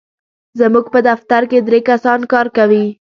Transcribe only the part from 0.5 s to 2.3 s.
زموږ په دفتر کې درې کسان